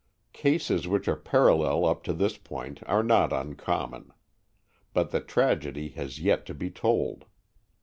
[0.33, 4.11] Cases which are parallel up to this point are not uncommon.
[4.95, 7.25] But the tragedy has yet to be told.